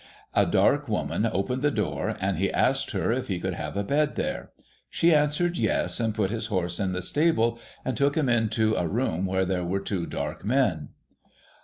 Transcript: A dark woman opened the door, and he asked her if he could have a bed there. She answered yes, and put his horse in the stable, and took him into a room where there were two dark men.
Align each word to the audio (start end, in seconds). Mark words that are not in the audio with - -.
A 0.33 0.47
dark 0.47 0.87
woman 0.89 1.27
opened 1.31 1.61
the 1.61 1.69
door, 1.69 2.15
and 2.19 2.39
he 2.39 2.51
asked 2.51 2.89
her 2.89 3.11
if 3.11 3.27
he 3.27 3.39
could 3.39 3.53
have 3.53 3.77
a 3.77 3.83
bed 3.83 4.15
there. 4.15 4.49
She 4.89 5.13
answered 5.13 5.59
yes, 5.59 5.99
and 5.99 6.15
put 6.15 6.31
his 6.31 6.47
horse 6.47 6.79
in 6.79 6.93
the 6.93 7.03
stable, 7.03 7.59
and 7.85 7.95
took 7.95 8.15
him 8.17 8.27
into 8.27 8.73
a 8.73 8.87
room 8.87 9.27
where 9.27 9.45
there 9.45 9.63
were 9.63 9.79
two 9.79 10.07
dark 10.07 10.43
men. 10.43 10.89